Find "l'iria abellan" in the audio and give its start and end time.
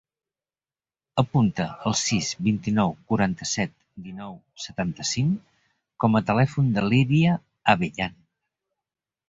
6.91-8.21